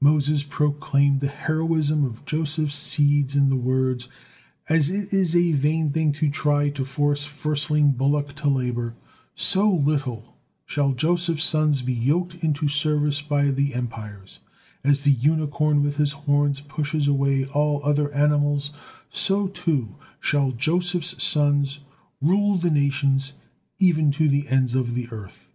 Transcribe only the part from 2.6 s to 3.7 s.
seed in the